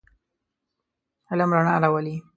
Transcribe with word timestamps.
علم 1.29 1.49
رڼا 1.57 1.75
راولئ. 1.83 2.17